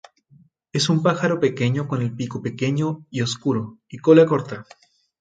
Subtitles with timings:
[0.73, 4.65] Es un pájaro pequeño con el pico pequeño y oscuro y cola corta.